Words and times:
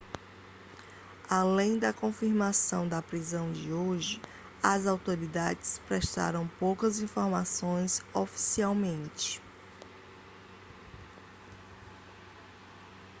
além 1.29 1.77
da 1.77 1.93
confirmação 1.93 2.87
da 2.87 3.03
prisão 3.03 3.51
de 3.51 3.71
hoje 3.71 4.19
as 4.59 4.87
autoridades 4.87 5.77
prestaram 5.87 6.47
poucas 6.57 6.99
informações 7.01 8.01
oficialmente 8.11 9.39